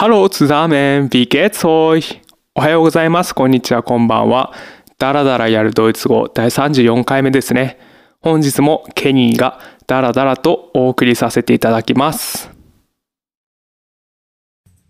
[0.00, 2.20] Hallo zusammen, wie geht's euch?
[2.54, 3.34] おはようございます。
[3.34, 4.52] こんにちは、こんばんは。
[4.96, 7.80] ダラダラやるドイツ語第34回目ですね。
[8.20, 9.58] 本日もケニーが
[9.88, 12.48] ダラダラとお送りさせていただきます。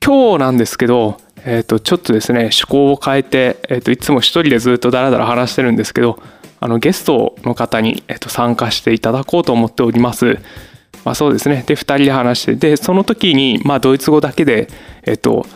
[0.05, 6.22] 今日なんですけど、えっ、と、ちょっとですね、趣向を変えて、えっ、と、いつも一人でずっとダラダラ話してるんですけど、
[6.61, 10.39] あの、ゲストの方に、えっ、と、参加していただこうと思っております。
[11.05, 11.64] まあそうですね。
[11.66, 14.68] で、2人で話して、で、その時に、まあドイツ語だけで、
[15.04, 15.46] えっと、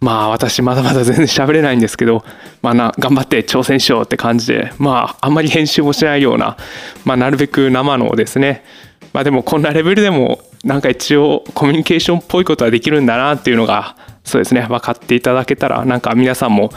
[0.00, 2.24] まあ私まだまだ全然喋れないんですけど、
[2.62, 6.56] まあな、頑張って挑戦しようって感じで、まああんまり編集もしないような、
[7.04, 8.64] まあなるべく生のですね、
[9.12, 16.70] まあでもこんなレベルでも、なんか一応コミュニケーションっぽいことはできるんだなっていうのが、そうですね、分かっていただけたら、なんか皆さんも、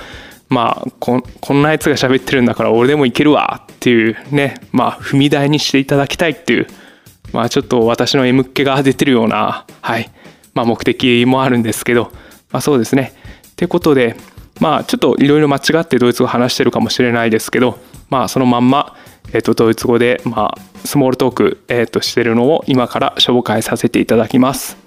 [0.50, 6.68] まあここんなやつが喋ってるんだから俺でもいけるわっていうね、まあ踏み台にしていただきたいっていう、
[7.34, 10.10] まあちょっと私の M っ気が出てるような、はい、
[10.54, 12.12] まあ目的もあるんですけど、
[12.52, 13.14] まあそうですね。
[13.52, 14.16] ってことで、
[14.62, 18.96] まあちょっといろいろ間違ってドイツ語話してるかもしれないですけど、まあそのまんま、
[19.34, 24.78] えっとドイツ語で、まあスモールトーク、えっとしてるのを今から紹介させていただきます。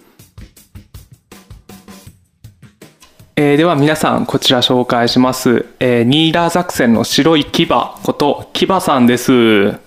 [3.39, 9.79] えーでは皆さんこちら紹介します、えーニーラーザクセンの白い牙こと牙さんです。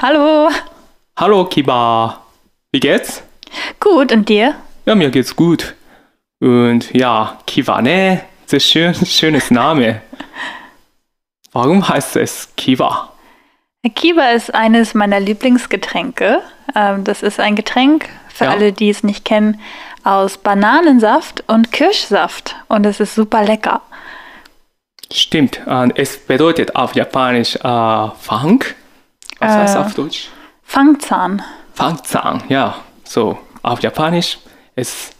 [0.00, 0.67] Hallo.
[1.20, 2.20] Hallo Kiba,
[2.70, 3.22] wie geht's?
[3.80, 4.54] Gut, und dir?
[4.86, 5.74] Ja, mir geht's gut.
[6.40, 8.22] Und ja, Kiva, ne?
[8.46, 10.00] Sehr schön, schönes Name.
[11.52, 13.12] Warum heißt es Kiva?
[13.94, 16.42] Kiba ist eines meiner Lieblingsgetränke.
[16.76, 18.50] Ähm, das ist ein Getränk, für Ja.
[18.50, 19.60] alle, die es nicht kennen,
[20.04, 22.54] aus Bananensaft und Kirschsaft.
[22.68, 23.80] Und es ist super lecker.
[25.12, 25.60] Stimmt,
[25.96, 28.62] es bedeutet auf Japanisch äh, Fang.
[29.40, 29.78] Was heißt Äh.
[29.78, 30.28] auf Deutsch?
[30.68, 31.42] Fangzahn.
[31.72, 32.74] Fangzahn, ja.
[33.02, 34.38] So, auf Japanisch,
[34.76, 35.12] es,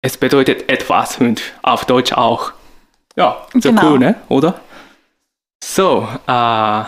[0.00, 2.52] es bedeutet etwas und auf Deutsch auch.
[3.14, 3.82] Ja, so Genau.
[3.90, 4.14] cool, ne?
[4.30, 4.58] Oder?
[5.62, 6.82] So, äh,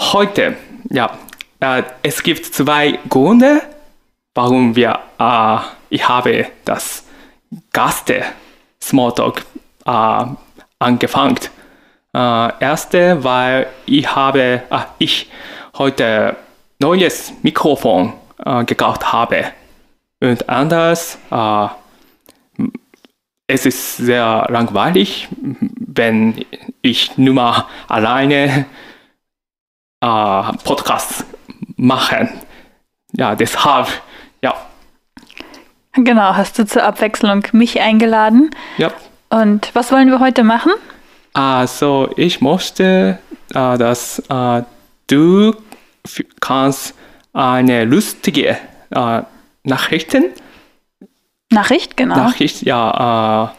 [0.00, 0.56] heute,
[0.90, 1.16] ja,
[1.60, 3.62] äh, es gibt zwei Gründe,
[4.34, 5.58] warum wir, äh,
[5.90, 7.04] ich habe das
[7.72, 8.24] Gaste
[8.82, 9.44] Smalltalk
[9.86, 10.24] äh,
[10.80, 11.38] angefangen.
[12.12, 12.18] Äh,
[12.60, 15.30] erste, weil ich habe, ah, ich
[15.78, 16.34] heute
[16.78, 18.12] neues Mikrofon
[18.44, 19.44] äh, gekauft habe.
[20.20, 21.68] Und anders, äh,
[23.48, 26.44] es ist sehr langweilig, wenn
[26.82, 28.66] ich nur mal alleine
[30.00, 31.24] äh, Podcasts
[31.76, 32.28] mache.
[33.12, 33.88] Ja, deshalb,
[34.42, 34.54] ja,
[35.96, 38.50] Genau, hast du zur Abwechslung mich eingeladen.
[38.76, 38.90] ja.
[39.28, 40.72] Und was wollen wir heute machen?
[41.32, 43.18] Also ich möchte,
[43.52, 44.62] äh, dass äh,
[45.08, 45.52] du
[46.40, 46.94] kannst
[47.32, 48.56] eine lustige
[48.90, 49.22] äh,
[49.64, 50.26] Nachrichten,
[51.50, 52.16] Nachricht, genau.
[52.16, 53.52] Nachricht ja,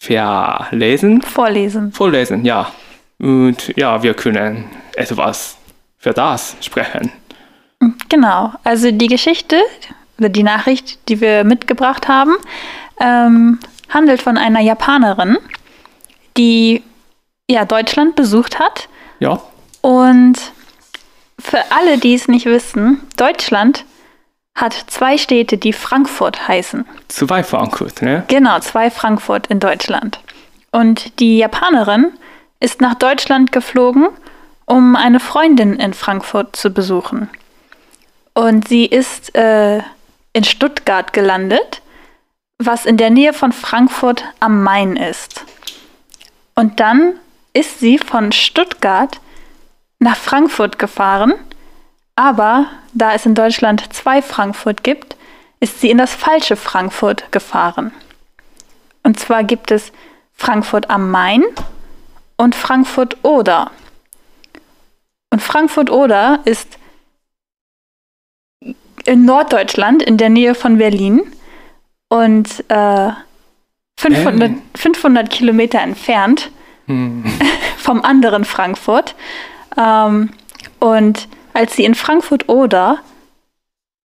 [0.00, 1.92] äh, verlesen, Vorlesen.
[1.92, 2.70] vorlesen, ja.
[3.18, 5.56] Und ja, wir können etwas
[5.98, 7.10] für das sprechen.
[8.08, 9.56] Genau, also die Geschichte
[10.18, 12.36] die Nachricht, die wir mitgebracht haben,
[13.00, 15.38] ähm, handelt von einer Japanerin,
[16.36, 16.82] die
[17.50, 18.88] ja Deutschland besucht hat.
[19.20, 19.40] Ja,
[19.80, 20.36] Und
[21.44, 23.84] für alle, die es nicht wissen, Deutschland
[24.54, 26.86] hat zwei Städte, die Frankfurt heißen.
[27.08, 28.24] zwei Frankfurt, ne?
[28.28, 30.20] Genau, zwei Frankfurt in Deutschland.
[30.72, 32.12] Und die Japanerin
[32.60, 34.08] ist nach Deutschland geflogen,
[34.64, 37.28] um eine Freundin in Frankfurt zu besuchen.
[38.32, 39.80] Und sie ist äh,
[40.32, 41.82] in Stuttgart gelandet,
[42.58, 45.44] was in der Nähe von Frankfurt am Main ist.
[46.54, 47.14] Und dann
[47.52, 49.20] ist sie von Stuttgart
[50.04, 51.32] nach Frankfurt gefahren,
[52.14, 55.16] aber da es in Deutschland zwei Frankfurt gibt,
[55.60, 57.90] ist sie in das falsche Frankfurt gefahren.
[59.02, 59.92] Und zwar gibt es
[60.34, 61.42] Frankfurt am Main
[62.36, 63.70] und Frankfurt Oder.
[65.30, 66.78] Und Frankfurt Oder ist
[69.06, 71.22] in Norddeutschland in der Nähe von Berlin
[72.08, 73.10] und äh,
[73.96, 76.50] 500, 500 Kilometer entfernt
[76.86, 77.24] Hm.
[77.78, 79.14] vom anderen Frankfurt.
[79.76, 80.30] Ähm,
[80.78, 82.98] und als sie in Frankfurt Oder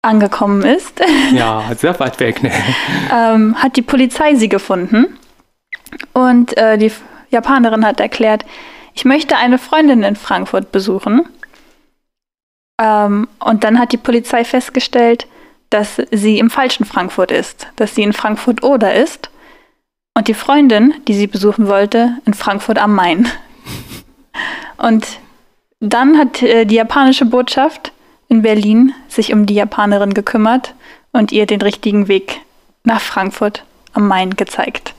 [0.02, 1.00] angekommen ist,
[1.32, 2.52] Ja, sehr weit weg, ne?
[3.12, 5.18] ähm, hat die Polizei sie gefunden.
[6.12, 6.92] Und äh, die
[7.30, 8.44] Japanerin hat erklärt,
[8.94, 11.22] ich möchte eine Freundin in Frankfurt besuchen.
[12.80, 15.26] Ähm, und dann hat die Polizei festgestellt,
[15.70, 19.30] dass sie im falschen Frankfurt ist, dass sie in Frankfurt Oder ist
[20.16, 23.28] und die Freundin, die sie besuchen wollte, in Frankfurt am Main.
[24.76, 25.06] Und
[25.84, 27.92] dann hat äh, die japanische Botschaft
[28.28, 30.74] in Berlin sich um die Japanerin gekümmert
[31.12, 32.40] und ihr den richtigen Weg
[32.84, 34.94] nach Frankfurt am Main gezeigt.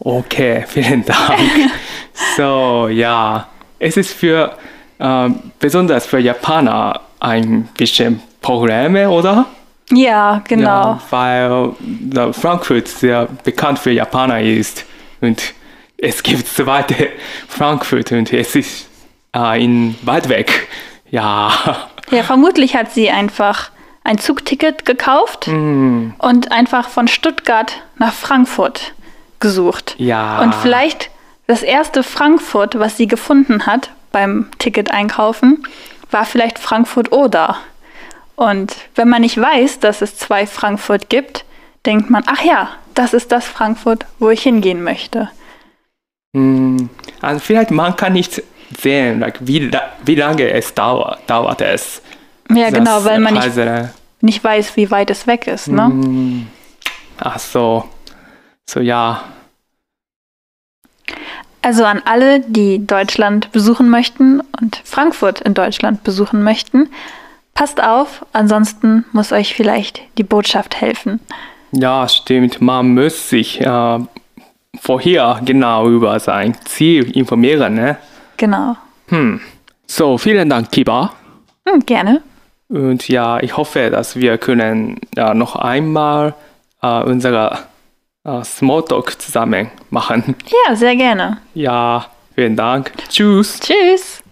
[0.00, 1.40] Okay, vielen Dank.
[2.36, 3.48] so, ja,
[3.78, 4.56] es ist für
[4.98, 5.28] äh,
[5.58, 9.46] besonders für Japaner ein bisschen Probleme, oder?
[9.90, 10.98] Ja, genau.
[11.00, 14.84] Ja, weil Frankfurt sehr bekannt für Japaner ist
[15.20, 15.54] und
[15.96, 17.08] es gibt zweite
[17.48, 18.87] Frankfurt und es ist
[19.34, 20.68] äh, in weit weg.
[21.10, 21.50] Ja.
[22.10, 23.70] Ja, vermutlich hat sie einfach
[24.04, 28.94] ein Zugticket gekauft Mm, und einfach von Stuttgart nach Frankfurt
[29.40, 29.94] gesucht.
[29.98, 30.40] ja.
[30.40, 31.10] Und vielleicht
[31.46, 35.62] das erste Frankfurt, was sie gefunden hat beim Ticket einkaufen,
[36.10, 37.56] war vielleicht Frankfurt oder.
[38.36, 41.44] Und wenn man nicht weiß, dass es zwei Frankfurt gibt,
[41.86, 45.30] denkt man, ach ja, das ist das Frankfurt, wo ich hingehen möchte.
[46.32, 46.86] Mm,
[47.20, 48.42] also vielleicht man kann nicht
[48.76, 49.70] sehen, like, wie,
[50.04, 52.02] wie lange es dauert, dauert es.
[52.50, 53.56] Ja, genau, weil man nicht,
[54.20, 55.68] nicht weiß, wie weit es weg ist.
[55.68, 55.88] Ne?
[55.88, 56.46] Mm,
[57.18, 57.84] ach so.
[58.68, 59.22] So ja.
[61.62, 66.88] Also an alle, die Deutschland besuchen möchten und Frankfurt in Deutschland besuchen möchten,
[67.54, 71.20] passt auf, ansonsten muss euch vielleicht die Botschaft helfen.
[71.72, 72.60] Ja, stimmt.
[72.60, 73.98] Man muss sich äh,
[74.80, 77.74] vorher genau über sein Ziel informieren.
[77.74, 77.96] Ne?
[78.38, 78.76] Genau.
[79.86, 81.12] So, vielen Dank, Kiba.
[81.66, 82.22] Hm, gerne.
[82.68, 86.34] Und ja, ich hoffe, dass wir können ja, noch einmal
[86.82, 87.66] äh, unser
[88.24, 90.34] äh, Smalltalk zusammen machen.
[90.66, 91.38] Ja, sehr gerne.
[91.54, 92.92] Ja, vielen Dank.
[93.08, 93.60] Tschüss.
[93.60, 94.22] Tschüss.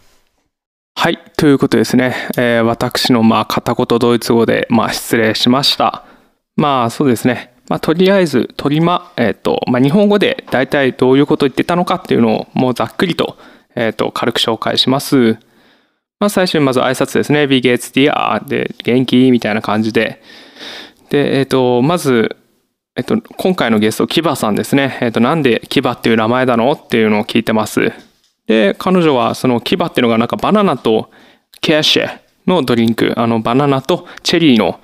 [0.98, 2.14] はい、ということですね。
[2.38, 6.04] えー私のまあ片言ドイツ語でまあ失礼しました。
[6.56, 7.52] まあそうですね。
[7.68, 13.36] まあとりあえず、とりま、えっ、と、まあ日本語で大体どういうことを言ってたのかっていうのをもうざっくりと、
[13.76, 15.38] えっ、と、軽く紹介します。
[16.18, 17.44] まあ最初にまず挨拶ですね。
[17.44, 18.48] Wie geht's dir?
[18.48, 19.30] で、元気？
[19.30, 20.20] みたいな感じで。
[21.10, 22.36] で、えっ、と、まず、
[22.96, 24.98] えっと、今回のゲスト、キバさんですね。
[25.02, 26.72] えっと、なんでキバっていう名前なの？
[26.72, 27.92] っていうのを聞いてます。
[28.46, 31.10] で、彼女はそのキバっていうのがなんかバナナと
[31.60, 34.80] ケアシェのドリンク、あのバナナとチェリーの、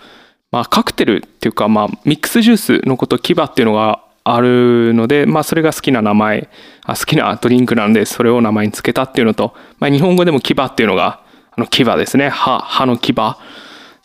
[0.51, 6.49] まあ、カクテルっていうか、まあ、ミックスジュースのことキバっていうのがあるので、まあ、それが好きな名前、
[6.85, 11.21] あ好きな ドリンクなんで、それを名前につけたっていうのと、まあ、日本語でもキバっていうのが、
[11.55, 12.29] あのキバですね。
[12.29, 13.37] 歯、歯の牙っ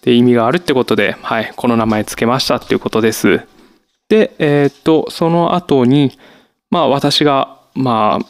[0.01, 3.41] て意味があるってことで、はい、この名前つけましたっていうことです。
[4.09, 6.17] で、えーっと、その後に、
[6.69, 8.25] まあ私が、まあ、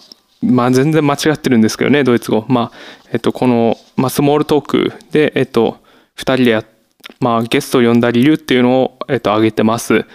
[0.45, 2.45] まあ全然間違ってるんですけどね、ドイツ語。
[2.47, 2.77] まあ、
[3.11, 5.77] えっと、この、まあ、スモールトークで、えっと、
[6.15, 6.63] 二人でや、
[7.19, 10.05] まあ、ゲストを呼んだ理由っていうのを、えっと、挙げてます。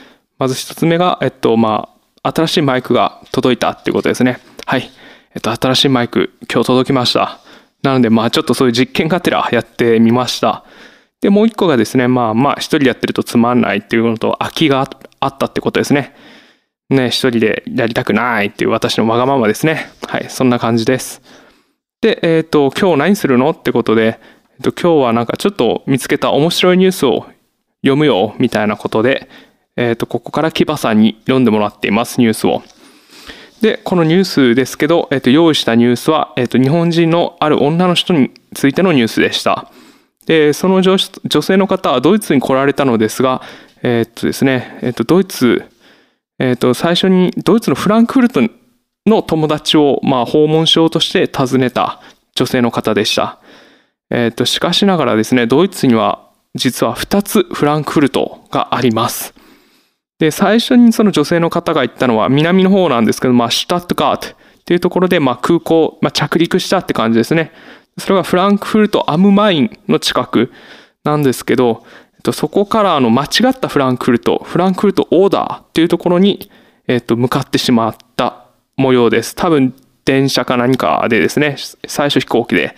[0.43, 1.89] まず一つ目が、えっと、ま
[2.21, 4.41] あ、新しいマイクが届いたっていうことですね。
[4.67, 4.91] はい。
[5.37, 7.39] えっと、新しいマイク、今日届きました。
[7.85, 10.65] なので、まあ、ちょっとそういう実験がてらやってみました。
[11.21, 14.91] で、もう一個がですね、まあまあ、一人でやってるとつまんないっていうのと、空きが
[15.21, 16.13] あったってことですね。
[16.91, 19.93] ね、一人でやりたくないっていう私のわがままですね。
[20.09, 21.23] はい、そんな感じです。
[22.01, 24.19] で、えっ、と、今日何するのってことで、
[24.57, 27.27] えっと、今日はなんかちょっと見つけた面白いニュースを
[27.83, 29.29] 読むよ、みたいなことで、
[29.77, 32.63] えっ、と、ここからキバさんに読んでもらっています、ニュースを。
[33.63, 39.71] で、このニュースですけど、えっ、と、用意したニュースは、えっ、と、日本人のある女の人についてのニュースでした。
[40.27, 43.41] で、その女女性の方はドイツに来られたのですが、
[43.83, 45.65] えっ、とですね、えっ、と、ドイツ、
[46.39, 48.41] えっ、と、最初にドイツのフランクフルト
[49.07, 52.01] の友達を、まあ、訪問しようとして訪ねた
[52.35, 53.39] 女性の方でした。
[54.11, 59.35] えっ、と、しかしながらですね、ドイツには実は2つフランクフルトがあります。
[60.23, 67.51] で、最初にその女性の方が言ったのは南の方なんですけど、まあ、シュタットガートっていうところで、まあ、空港、まあ、着陸したって感じですね。
[67.99, 70.53] それがフランクフルト・アムマインの近く
[71.03, 76.49] なんですけど、えっと、そこからあの間違ったフランクフルト、フランクフルト・オーダーっていうところに、
[76.87, 78.45] えっと、向かってしまった
[78.77, 79.35] 模様です。
[79.35, 79.75] 多分
[80.05, 81.57] 電車か何かでですね、
[81.89, 82.77] 最初飛行機で。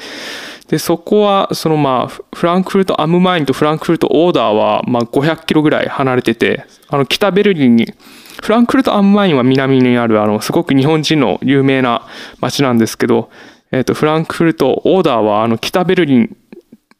[0.74, 7.94] で、そこは、そのまあ、フランクフルト・アムマインとフランクフルト・オーダーは、まあ、500キロぐらい離れてて、あの、北ベルリンに、
[8.42, 12.08] フランクフルト・アムマインは南にある、あの、すごく日本人の有名な
[12.40, 13.30] 街なんですけど、
[13.70, 16.36] えっと、フランクフルト・オーダーは、あの、北ベルリン、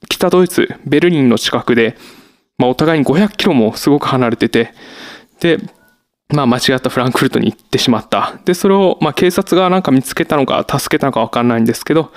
[0.08, 1.96] 北ドイツ、ベルリンの近くで、
[2.56, 4.72] まあ、お互いに500キロもすごく離れてて、
[5.40, 5.58] で、
[6.28, 8.38] まあ、間違ったフランクフルトに行ってしまった。
[8.44, 12.12] で、それを、まあ、警察がなんか見つけたのか、助けたのかわかんないんですけど、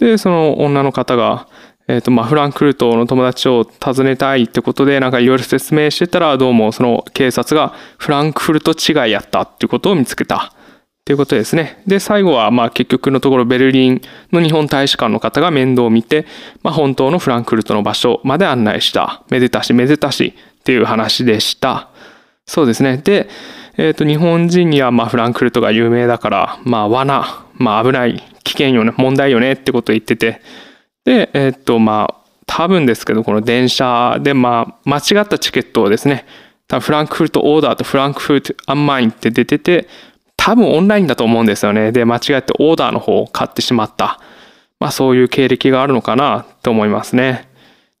[0.00, 1.46] で、その女の方が、
[1.86, 10.54] えっ、と、まあ、フランクフルトの友達を訪ねたいってことで、なんかいろいろ説明してたら、どうもその警察がフランクフルト違いやったっていうことを見つけた。
[11.00, 11.82] っていうことですね。
[11.86, 14.00] で、最後は、まあ、結局のところ、ベルリン
[14.32, 16.26] の日本大使館の方が面倒を見て、
[16.62, 19.22] まあ、本当のフランクフルトの場所まで案内した。
[19.28, 21.88] めでたしめでたしっていう話でした。
[22.46, 23.28] そうですねで、
[23.82, 30.42] えー、と日本人にはまあフランクフルトが有名だからまあ罠、まあ、危ない危険よね問題よねってことを言ってて。
[31.06, 36.26] でえっ、とまあ多分ですけどこの電車でまあ間違ったチケットをですね
[36.68, 39.88] 多分フランクフルトオーダーとフランクフルトアンマインって出てて
[40.36, 41.90] 多分オンラインだと思うんですよね。
[41.90, 44.20] で間違ってオーダーの方を買ってしまった。
[44.78, 47.49] まあそういう経歴があるのかなと思いますね。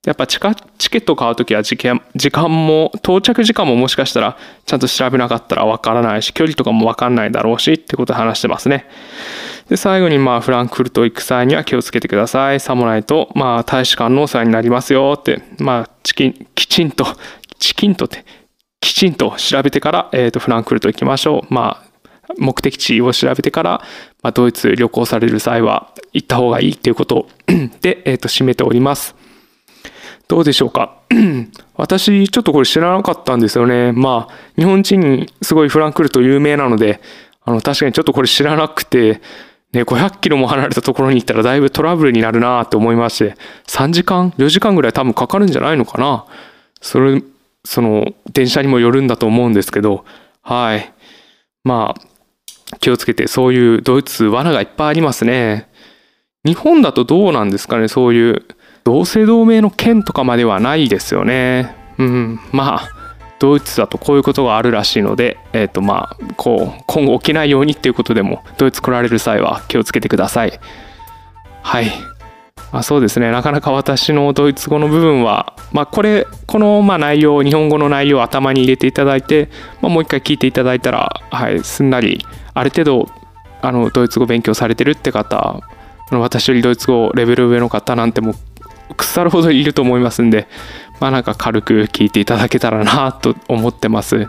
[0.06, 8.86] やっぱチケットを買うときは時間時間も到着時間ももしかしたらちゃんと調べなかったらわからないし距離とかもわかんないだろうしってことで話してますね。
[9.68, 12.60] で最後にまあフランクフルト行く際には気をつけてください。
[12.60, 17.04] さもないとまあ大使館のお世話になりますよってまあチキンきちんと
[17.58, 18.24] チキンとって
[18.80, 21.52] きちんと調べてから、えー、とフランクフルト行きましょう。
[21.52, 21.90] まあ
[22.38, 23.82] 目的地を調べてから、
[24.22, 27.28] まあ、ドイツ旅行される際は行った方がいいということ
[27.82, 29.14] で、えー、と締めております。
[30.30, 30.96] どうでしょうか？
[31.74, 37.00] 私ちょっとこれ知らなかったんですよねまあ日本人すごいフランクルト有名なので
[37.42, 39.20] あの確かにちょっとこれ知らなくて
[39.72, 43.36] ね、500キロも離れたところに行ったらだいぶトラブルになるなって思いまして、
[43.68, 46.26] 3時間 ?4 時間ぐらい多分かかるんじゃないのかな
[46.80, 47.22] それ、
[47.64, 50.04] その、電車にもよるんだと思うんですけど、
[50.42, 50.92] はい。
[51.62, 55.68] まあ、気をつけて、そういうドイツ罠がいっぱいありますね。
[56.44, 58.46] 日本だとどうなんですかねそういう
[58.84, 61.74] 同姓同名の県とかまではないですよね。
[61.98, 63.00] うん、まあ
[63.40, 70.60] ドイツだとこういうことがあるらしいので、えーとまあ、こう今後起きないようにっていうことでもドイツ来られる際は気をつけてください。
[71.62, 71.90] はい。
[72.72, 79.48] あ、そうですねなかなか私のドイツ語の部分は、まあ、これこのま内容日本語の内容を頭に入れていただいて、
[79.80, 83.08] まあ、もう一回聞いていただいたら、はい、すんなりある程度
[83.62, 85.60] あのドイツ語勉強されてるって方
[86.12, 88.34] 私よりドイツ語レベル上の方なんても
[88.96, 90.48] 腐るほどいると思いますんで、
[91.00, 94.28] まあなんか軽く聞いていただけたらなと思ってます。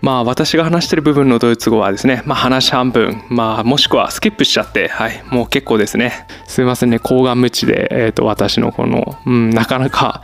[0.00, 6.26] まあ私が話してる部分のドイツ語はですね、まあ話半分、まあもしくはスキップしちゃって、はい、もう結構ですね。
[6.46, 10.22] すいませんね、高顔無知で、えっ、ー、と私のこの、うん、なかなか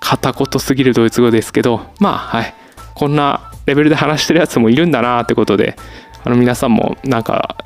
[0.00, 2.54] 片言すぎるドイツ語ですけど、まあはい、
[2.94, 5.76] こんなレベルで話してるやつもいるんだなってことで、
[6.24, 7.56] あの皆さんもなんか、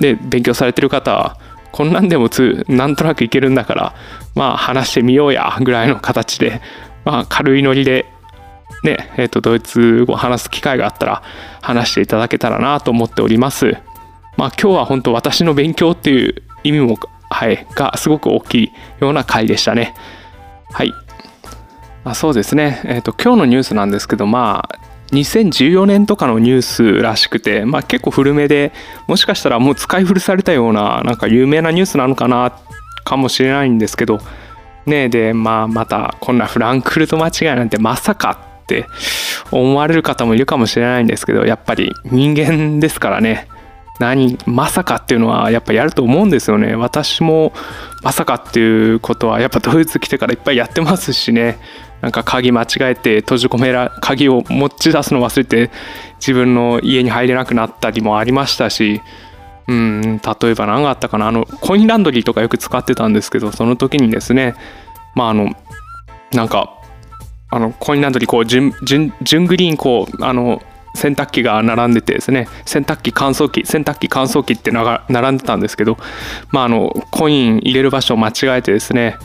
[0.00, 1.36] で、勉強されてる方は、
[1.78, 3.94] こんなんでもつなんとなくいけるんだから
[4.34, 6.60] まあ話してみようやぐらいの形で、
[7.04, 8.04] まあ、軽いノリで
[8.82, 11.22] ねえー、とドイツ語を話す機会があったら
[11.62, 13.76] 話していただけたらなと思っております。
[14.36, 16.98] まあ今日は本当私の勉強っていう意味も、
[17.30, 19.94] はい、がすごく大きいような回でしたね。
[20.72, 20.92] はい。
[22.02, 28.72] まあ、そうですね、えーと、今日のニュースなんですけどまあ2014年とかのニュースらしくて、まあ、結構古めで
[29.06, 32.58] もしかしたらもう使い古されたようななんか有名なニュースなのかな
[33.04, 34.20] かもしれないんですけど
[34.86, 38.86] ねでまあまたこんなフランクフルト間違いなんてまさかって
[39.50, 43.48] 思われる方もいるかもしれないんですけどやっぱり人間ですからね。
[43.98, 46.76] 何まさかっていうのはやっぱやると思うんですよね。
[46.76, 47.52] 私も
[48.02, 51.58] まさかっていうことはやっぱドイツ来てからいっぱいやってますしね。
[52.00, 55.70] なんか鍵間違えて閉じ込めら鍵を持ち出すの忘れて
[56.20, 59.00] 自分の家に入れなくなったりもありましたし
[59.66, 61.28] うん例えば何があったかな。
[61.28, 64.54] あのコインランドリーとかよく使ってたんですけどその時にですね
[65.14, 65.54] まああの
[66.32, 66.74] なんか
[67.50, 70.62] あのコインランドリーこう順順グリーンこうあの
[70.94, 75.98] 洗濯機が並んでてですね洗濯機乾燥機洗濯機乾燥機って並んでたんですけど
[76.50, 79.16] まああのコイン入れる場所を間違えてですね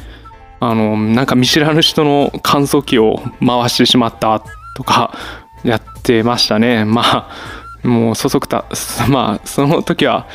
[0.65, 4.41] あのなんか見知らぬ人の乾燥機を回してしまった
[4.75, 5.13] とか
[5.65, 6.85] やってましたね。
[6.85, 8.63] まあもうそそくた
[9.09, 10.25] まあその時は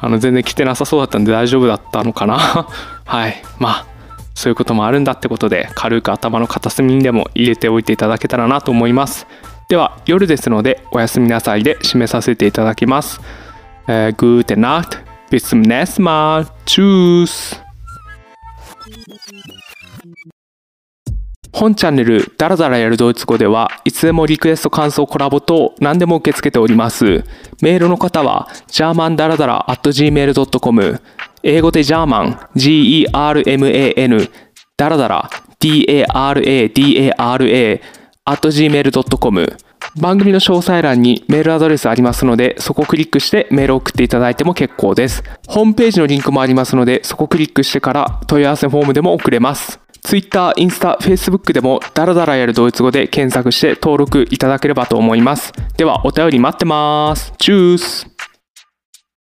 [0.00, 2.36] あの全然来てなさそうだったんで大丈夫だったのかな。
[3.06, 3.42] はい。
[3.60, 3.86] まあ
[4.34, 9.28] そういうこともあるんだってことで軽く頭の片隅にでも入れておいていただけたらなと思います。
[9.68, 13.20] では夜ですのでおやすみなさいで締めさせていただきます、
[13.88, 14.98] えー、Gute Nacht
[15.30, 16.46] bis zum nächsten Mal.
[16.66, 17.65] Tschüss.
[21.56, 27.24] 本チャンネルダラダラやるドイツ語ではいつでもリクエスト感想コラボ等何でも受け付けております。
[27.62, 31.00] メールの方は germandaradara.gmail.com
[31.42, 34.28] 英語でジャーマン G-E-R-M-A-N
[34.76, 36.70] ダラダラ D-A-R-A-D-A-R-A
[38.26, 39.56] at gmail.com
[39.98, 45.24] 番組の詳細欄にメールアドレスありますので、そこをクリックしてメールを送っていただいても結構です。
[45.48, 49.80] ホームページのリンクもありますので、そこをクリックしてから問い合わせフォームでも送れます。
[50.06, 55.52] Twitter、インスタ、Facebook でもダラダラやるドイツ語で検索して登録いただければと思います。
[55.76, 57.32] ではお便り待ってます。
[57.38, 58.06] チュース